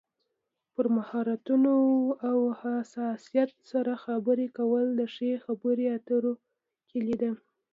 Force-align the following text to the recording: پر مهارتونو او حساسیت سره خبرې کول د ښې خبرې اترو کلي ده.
پر 0.73 0.85
مهارتونو 0.97 1.75
او 2.29 2.37
حساسیت 2.61 3.51
سره 3.71 3.93
خبرې 4.03 4.47
کول 4.57 4.85
د 4.99 5.01
ښې 5.13 5.31
خبرې 5.45 5.85
اترو 5.97 6.33
کلي 6.91 7.15
ده. 7.21 7.31